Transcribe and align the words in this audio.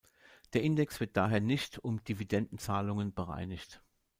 Der 0.53 0.63
Index 0.63 0.99
wird 0.99 1.15
daher 1.15 1.39
nicht 1.41 1.77
um 1.77 2.03
Dividendenzahlungen 2.03 3.13
bereinigt. 3.13 3.83